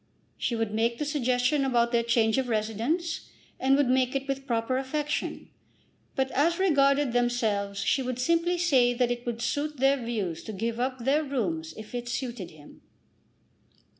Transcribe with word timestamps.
She 0.35 0.55
would 0.55 0.73
make 0.73 0.97
the 0.97 1.05
suggestion 1.05 1.63
about 1.63 1.91
their 1.91 2.01
change 2.01 2.39
of 2.39 2.49
residence, 2.49 3.29
and 3.59 3.75
would 3.77 3.87
make 3.87 4.15
it 4.15 4.27
with 4.27 4.47
proper 4.47 4.77
affection; 4.79 5.49
but 6.15 6.31
as 6.31 6.57
regarded 6.57 7.13
themselves 7.13 7.77
she 7.81 8.01
would 8.01 8.17
simply 8.17 8.57
say 8.57 8.95
that 8.95 9.11
it 9.11 9.27
would 9.27 9.43
suit 9.43 9.77
their 9.77 10.03
views 10.03 10.43
to 10.45 10.53
give 10.53 10.79
up 10.79 11.05
their 11.05 11.23
rooms 11.23 11.75
if 11.77 11.93
it 11.93 12.09
suited 12.09 12.49
him. 12.49 12.81